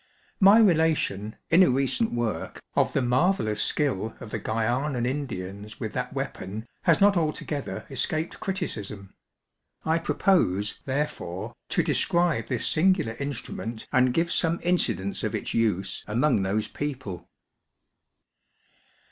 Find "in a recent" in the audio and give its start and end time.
1.51-2.11